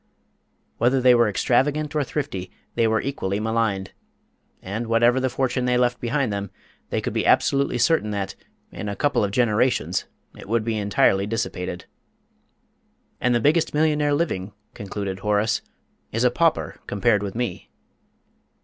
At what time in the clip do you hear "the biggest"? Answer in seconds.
13.35-13.75